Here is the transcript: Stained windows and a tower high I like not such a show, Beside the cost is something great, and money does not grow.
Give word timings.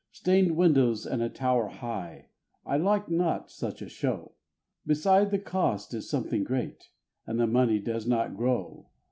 Stained 0.11 0.57
windows 0.57 1.05
and 1.05 1.21
a 1.21 1.29
tower 1.29 1.67
high 1.67 2.25
I 2.65 2.77
like 2.77 3.07
not 3.07 3.51
such 3.51 3.83
a 3.83 3.87
show, 3.87 4.31
Beside 4.83 5.29
the 5.29 5.37
cost 5.37 5.93
is 5.93 6.09
something 6.09 6.43
great, 6.43 6.89
and 7.27 7.37
money 7.53 7.77
does 7.77 8.07
not 8.07 8.35
grow. 8.35 8.89